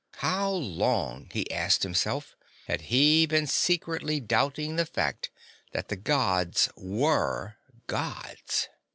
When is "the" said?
4.75-4.87, 5.89-5.95